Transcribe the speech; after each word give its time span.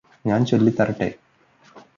ഞാന് 0.25 0.45
ചൊല്ലിത്തരട്ടെ 0.45 1.09